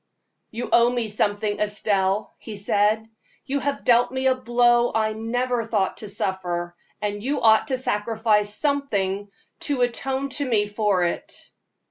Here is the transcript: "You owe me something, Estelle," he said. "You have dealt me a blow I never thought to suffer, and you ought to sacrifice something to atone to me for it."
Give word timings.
"You 0.49 0.67
owe 0.73 0.89
me 0.89 1.09
something, 1.09 1.59
Estelle," 1.59 2.33
he 2.39 2.57
said. 2.57 3.07
"You 3.45 3.59
have 3.59 3.83
dealt 3.83 4.11
me 4.11 4.25
a 4.25 4.33
blow 4.33 4.91
I 4.95 5.13
never 5.13 5.63
thought 5.63 5.97
to 5.97 6.09
suffer, 6.09 6.75
and 7.03 7.21
you 7.21 7.41
ought 7.43 7.67
to 7.67 7.77
sacrifice 7.77 8.51
something 8.51 9.29
to 9.69 9.81
atone 9.83 10.29
to 10.29 10.45
me 10.49 10.65
for 10.65 11.03
it." 11.03 11.51